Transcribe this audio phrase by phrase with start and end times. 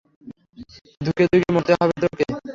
[1.01, 2.25] ধুকে ধুকে মরতে হবে তোকে।